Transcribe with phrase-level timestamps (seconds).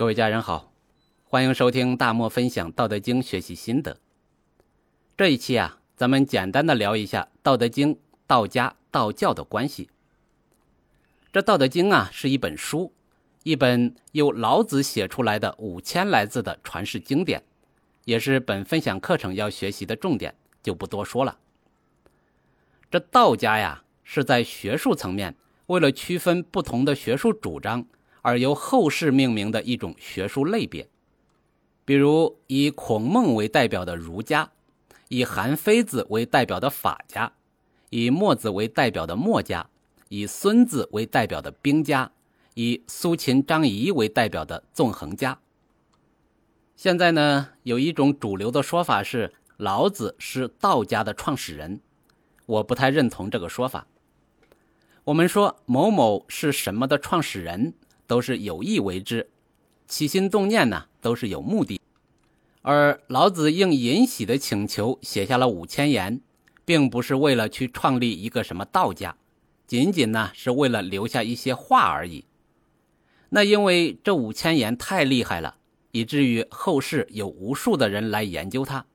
[0.00, 0.72] 各位家人好，
[1.24, 3.98] 欢迎收听大漠分享《道德经》学习心得。
[5.14, 7.94] 这一期啊，咱们简单的聊一下《道德经》、
[8.26, 9.90] 道家、道教的关系。
[11.30, 12.94] 这《道德经》啊，是一本书，
[13.42, 17.42] 一本由老子写出来的五千来字的传世经典，
[18.06, 21.36] 也是本分享课程要学习的重点，就不多说了。
[22.90, 25.36] 这道家呀，是在学术层面，
[25.66, 27.84] 为了区分不同的学术主张。
[28.22, 30.88] 而由后世命名的一种学术类别，
[31.84, 34.50] 比如以孔孟为代表的儒家，
[35.08, 37.32] 以韩非子为代表的法家，
[37.90, 39.68] 以墨子为代表的墨家，
[40.08, 42.12] 以孙子为代表的兵家，
[42.54, 45.38] 以苏秦、张仪为代表的纵横家。
[46.76, 51.80] 现在呢，有一种主流的说法是老子是道家的创始人，
[52.46, 53.86] 我不太认同这个说法。
[55.04, 57.74] 我们说某某是什么的创始人？
[58.10, 59.30] 都是有意为之，
[59.86, 61.80] 起心动念呢都是有目的。
[62.60, 66.20] 而老子应尹喜的请求写下了五千言，
[66.64, 69.16] 并不是为了去创立一个什么道家，
[69.64, 72.24] 仅仅呢是为了留下一些话而已。
[73.28, 75.58] 那因为这五千言太厉害了，
[75.92, 78.86] 以至于后世有无数的人来研究它。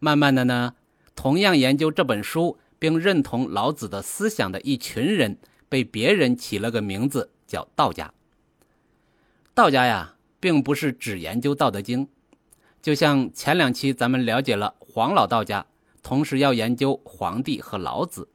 [0.00, 0.74] 慢慢的呢，
[1.16, 5.38] 同样研究这本书并认同老子的思想的一群人，
[5.70, 8.12] 被别人起了个名字叫道家。
[9.52, 12.06] 道家呀，并不是只研究《道德经》，
[12.80, 15.66] 就像前两期咱们了解了黄老道家，
[16.02, 18.28] 同时要研究黄帝和老子，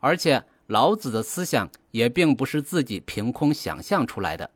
[0.00, 4.50] 而且老子的思想也并不是自己凭空想象出来的，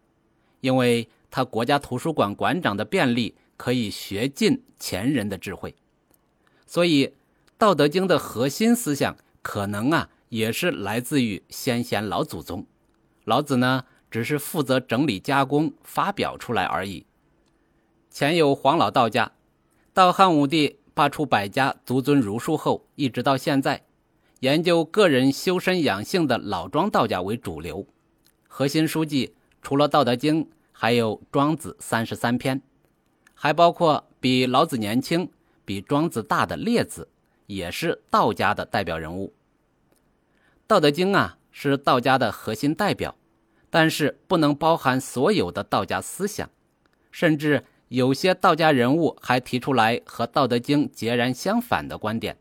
[0.60, 5.74] 因为他国家图书馆馆长的便利可以学尽前人的智慧，
[6.66, 7.06] 所以
[7.58, 12.64] 《道德经》的核心思想可能啊，也是来自于先贤老祖宗。
[13.24, 13.84] 老子呢？
[14.10, 17.06] 只是负责整理加工发表出来而已。
[18.10, 19.32] 前有黄老道家，
[19.94, 23.84] 到汉武帝罢黜百家，独尊儒术后，一直到现在，
[24.40, 27.86] 研究个人修身养性的老庄道家为主流。
[28.48, 32.60] 核心书籍除了《道德经》，还有《庄子》三十三篇，
[33.32, 35.30] 还包括比老子年轻、
[35.64, 37.08] 比庄子大的列子，
[37.46, 39.28] 也是道家的代表人物。
[40.66, 43.14] 《道德经》啊，是道家的核心代表。
[43.70, 46.50] 但是不能包含所有的道家思想，
[47.10, 52.36] 甚至有些道家人物还提出来和《道德经》截然相反的观点。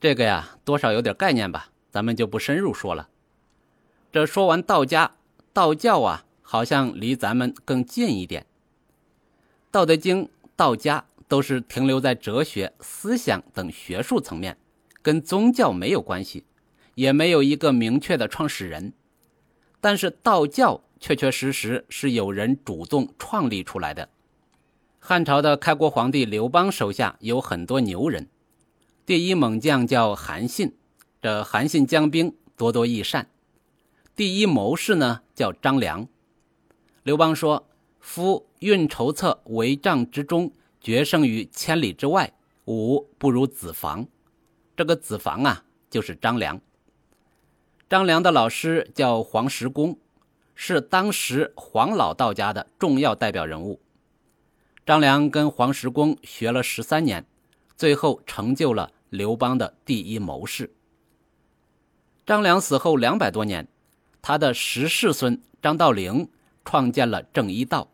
[0.00, 3.08] 这个呀，多少有点概念吧，咱们就不深入说了。
[4.12, 5.12] 这说完道家、
[5.52, 8.42] 道教啊，好像离咱们更近一点。
[9.70, 10.24] 《道德经》、
[10.56, 14.56] 道家都是停留在哲学、思想等学术层面，
[15.00, 16.44] 跟宗教没有关系，
[16.96, 18.92] 也没有一个明确的创始人。
[19.80, 24.08] 但是道教确确实实是有人主动创立出来的。
[24.98, 28.28] 汉朝的开国皇帝刘邦手下有很多牛人，
[29.06, 30.74] 第一猛将叫韩信，
[31.22, 33.30] 这韩信将兵多多益善。
[34.14, 36.06] 第一谋士呢叫张良。
[37.02, 37.66] 刘邦说
[37.98, 40.52] ：“夫运筹策，帷帐之中，
[40.82, 42.34] 决胜于千里之外，
[42.66, 44.06] 吾不如子房。”
[44.76, 46.60] 这个子房啊，就是张良。
[47.90, 49.98] 张良的老师叫黄石公，
[50.54, 53.80] 是当时黄老道家的重要代表人物。
[54.86, 57.26] 张良跟黄石公学了十三年，
[57.76, 60.72] 最后成就了刘邦的第一谋士。
[62.24, 63.66] 张良死后两百多年，
[64.22, 66.28] 他的十世孙张道陵
[66.64, 67.90] 创建了正一道，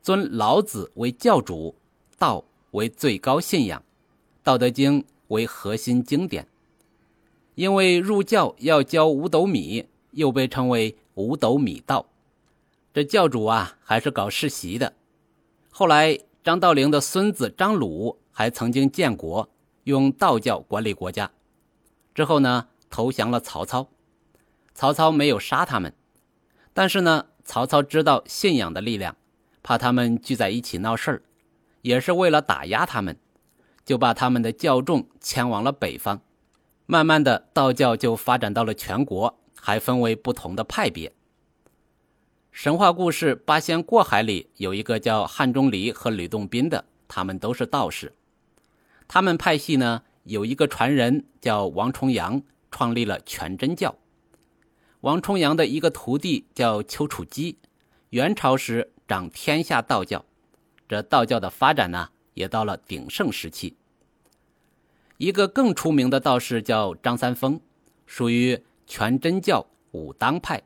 [0.00, 1.74] 尊老子为教主，
[2.16, 3.80] 道为最高信仰，
[4.44, 6.46] 《道德经》为核心经典。
[7.54, 12.06] 因为入教要交五斗米，又被称为五斗米道。
[12.94, 14.94] 这教主啊，还是搞世袭的。
[15.70, 19.48] 后来张道陵的孙子张鲁还曾经建国，
[19.84, 21.30] 用道教管理国家。
[22.14, 23.88] 之后呢，投降了曹操。
[24.74, 25.94] 曹操没有杀他们，
[26.72, 29.16] 但是呢，曹操知道信仰的力量，
[29.62, 31.22] 怕他们聚在一起闹事儿，
[31.82, 33.18] 也是为了打压他们，
[33.84, 36.22] 就把他们的教众迁往了北方。
[36.92, 41.10] 慢慢的，道教就发展到了全国，还分为不同的派别。
[42.50, 48.12] 神话故事《八仙过海》里有一个叫汉钟离和吕洞宾的，他们都是道士。
[49.08, 53.96] 他们派系呢有一个传人叫王重阳，创立了全真教。
[55.00, 57.56] 王重阳的一个徒弟叫丘处机，
[58.10, 60.26] 元朝时掌天下道教，
[60.86, 63.78] 这道教的发展呢也到了鼎盛时期。
[65.22, 67.60] 一个更出名的道士叫张三丰，
[68.06, 70.64] 属于全真教武当派，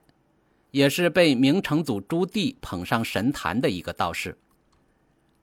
[0.71, 4.39] 也是被明成祖朱棣捧上神坛的一个道士。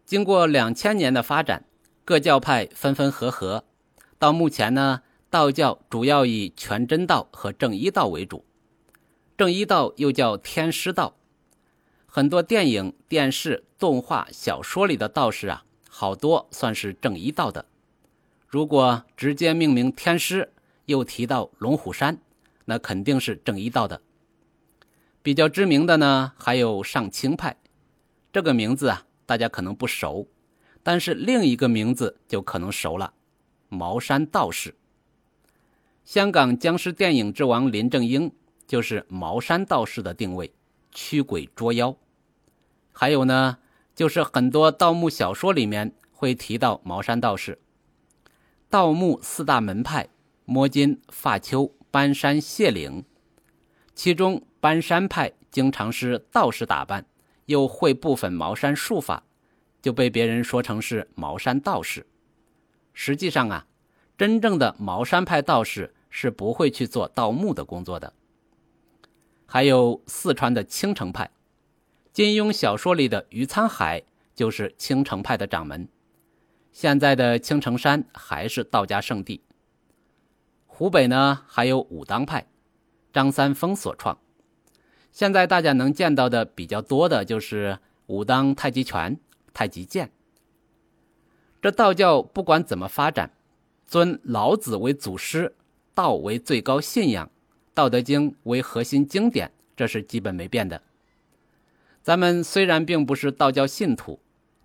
[0.04, 1.64] 经过两千年的发展，
[2.04, 3.66] 各教派分分合合，
[4.18, 8.44] 到目前呢，道教主要以全真道和正一道为主。
[9.38, 11.16] 正一道又叫天师道，
[12.08, 17.68] 很多电影、电视、动画、小说里的道士啊，好多算是正一道的。
[18.54, 20.54] 如果直接命名天师，
[20.86, 22.20] 又提到龙虎山，
[22.66, 24.00] 那肯定是正一道的。
[25.24, 27.58] 比较知名的呢，还有上清派，
[28.32, 30.28] 这个名字啊，大家可能不熟，
[30.84, 33.16] 但是另一个名字就可能熟了——
[33.70, 34.76] 茅山道士。
[36.06, 38.32] 香港僵尸电影之王林正英
[38.68, 40.54] 就是茅山道士的定位，
[40.92, 41.98] 驱鬼捉妖。
[42.92, 43.58] 还有呢，
[43.96, 47.58] 就是很多盗墓小说里面会提到茅山道士。
[48.74, 50.10] 盗墓四大门派：
[50.46, 53.06] 摸金、发丘、搬山、卸岭，
[53.94, 54.42] 其中。
[54.60, 57.06] 搬山派经常是道士打扮，
[57.46, 59.22] 又会部分茅山术法，
[59.80, 62.08] 就被别人说成是茅山道士。
[62.94, 63.68] 实际上啊，
[64.18, 68.12] 真正的茅山派道士是不会去做盗墓的工作的。
[69.46, 71.30] 还有四川的青城派，
[72.12, 74.02] 金庸小说里的余沧海
[74.34, 75.88] 就是青城派的掌门。
[76.74, 79.42] 现在的青城山还是道家圣地。
[80.66, 82.48] 湖北呢，还有武当派，
[83.14, 84.18] 张三丰所创。
[85.12, 87.78] 现在大家能见到的比较多的就是
[88.08, 89.18] 武当太极拳、
[89.54, 90.12] 太极剑。
[91.62, 93.32] 这道教不管怎么发展，
[93.86, 95.56] 尊老子为祖师，
[95.94, 97.28] 道为最高信仰，
[97.76, 100.82] 《道德经》为核心经典，这是基本没变的。
[102.02, 104.20] 咱们虽然并不是道教信徒，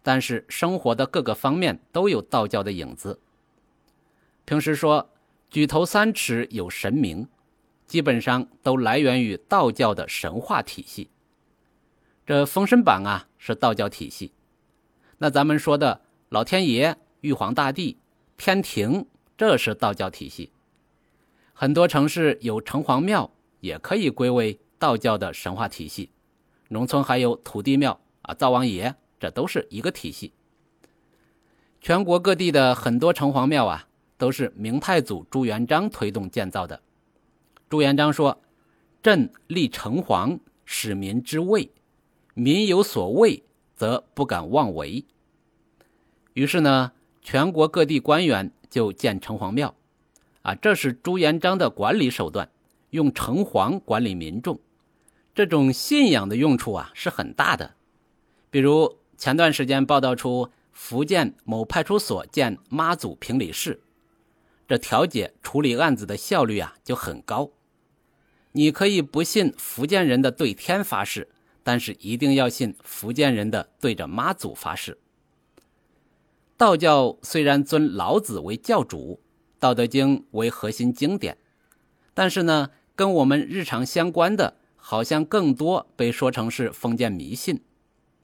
[0.09, 3.21] 但是生活的各个方面都有道教的影子。
[4.47, 5.11] 平时说
[5.51, 7.29] 举头三尺有神明。
[7.87, 11.09] 基本上都来源于道教的神话体系。
[12.27, 14.33] 这《封神榜》啊是道教体系，
[15.17, 17.97] 那咱们说的老天爷、玉皇大帝、
[18.37, 19.07] 天庭，
[19.39, 20.53] 这是道教体系。
[21.55, 26.11] 很多城市有城隍庙，也可以归为道教的神话体系。
[26.69, 30.33] 农村还有土地庙啊、灶王爷，这都是一个体系。
[31.81, 36.81] 全国各地的很多城隍庙啊，都是明太祖朱元璋推动建造的。
[37.69, 38.41] 朱元璋说
[39.03, 41.71] ：“朕立城隍，使民知畏，
[42.35, 43.45] 民有所畏，
[43.77, 45.05] 则不敢妄为。”
[46.35, 46.93] 于是呢，
[47.23, 49.75] 全国各地官员就建城隍庙，
[50.43, 52.51] 啊，这是朱元璋的管理手段，
[52.91, 54.59] 用城隍管理民众。
[55.35, 57.75] 这种信仰的用处啊是很大的。
[58.51, 63.81] 比如前段时间报道出福建某派出所建妈祖评理室，
[64.69, 67.51] 这调解处理案子的效率啊就很高。
[68.53, 71.29] 你可以不信福建人的对天发誓，
[71.65, 74.97] 但是一定要信福建人的对着妈祖发誓。
[76.57, 79.21] 道教虽然尊老子为教主，
[79.59, 81.37] 《道德经》为核心经典，
[82.15, 87.61] 但是呢，跟我们日常相关的，好像更多被说成是封建迷信，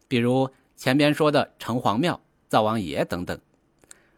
[0.08, 3.38] 比如前边说的城隍庙、灶王爷等等。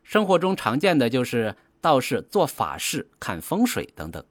[0.02, 4.24] 生活中常见的就是道士做法事、看风水等等。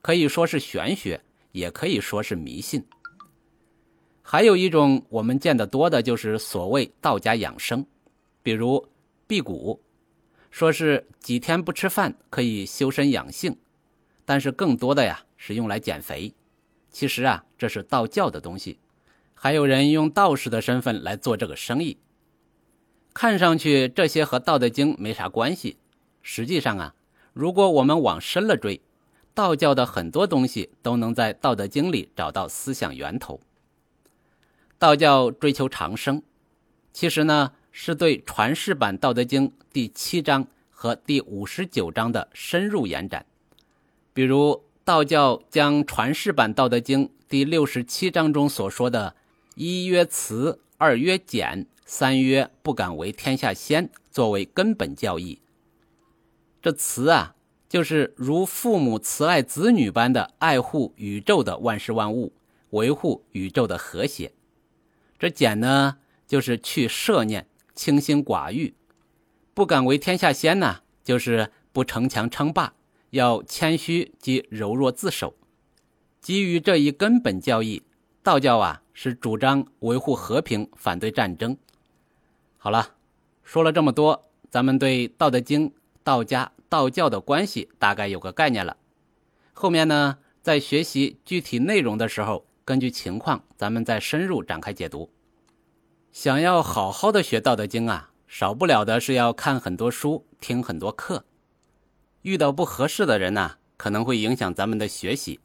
[0.00, 1.22] 可以说是玄学，
[1.52, 2.84] 也可以说是迷信。
[4.22, 7.86] 还有一种我们见得多的，就是所谓道家养生，
[8.42, 8.88] 比如
[9.26, 9.82] 辟谷，
[10.50, 13.56] 说是几天不吃饭可以修身养性，
[14.24, 16.32] 但是更多的呀是用来减肥。
[16.90, 18.78] 其实啊，这是道教的东西，
[19.44, 21.98] 还有人用道士的身份来做这个生意。
[23.12, 25.78] 看上去这些和《道德经》没啥关系，
[26.22, 26.94] 实际上啊，
[27.32, 28.80] 如果我们往深了追。
[29.34, 33.40] 道教的很多东西都能在《道德经》里找到思想源头。
[34.78, 36.22] 道教追求长生，
[36.92, 43.26] 其实呢是对传世版《道德经》第七章和第五十九章的深入延展。
[44.14, 49.16] 比如，道教将传世版《道德经》第六十七章中所说的
[49.54, 55.40] “一曰慈，二曰俭，三曰不敢为天下先”作为根本教义。
[56.60, 57.36] 这慈啊。
[57.68, 62.34] 就是如父母慈爱子女般的爱护宇宙的万事万物，
[62.68, 64.34] 维护宇宙的和谐。
[65.18, 68.74] 这俭呢，就是去摄念，清心寡欲；
[69.54, 72.74] 不敢为天下先呢，就是不逞强称霸，
[73.08, 75.34] 要谦虚及柔弱自守。
[76.20, 77.82] 基于这一根本教义，
[78.22, 81.56] 道教啊是主张维护和平，反对战争。
[82.58, 82.94] 好了，
[83.42, 85.70] 说了这么多，咱们对《道德经》
[86.02, 86.52] 道家。
[86.68, 88.78] 道教的关系大概有个概念了，
[89.52, 95.10] 后面呢，在学习具体内容的时候，根据情况，咱们再深入展开解读。
[96.12, 101.26] 想要好好的学《道德经》啊，少不了的是要看很多书，听很多课。
[102.22, 105.40] 遇到不合适的人呢，可能会影响咱们的学习，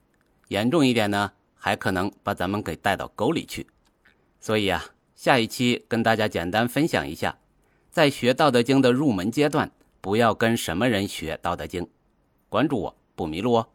[0.47, 3.67] 严重一点呢，还可能把咱们给带到沟里去。
[4.39, 4.85] 所以啊，
[5.15, 7.37] 下一期跟大家简单分享一下，
[7.89, 11.83] 在学《道德经》的入门阶段，不要跟什么人学《道德经》。
[12.49, 13.67] 关注我不迷路哦。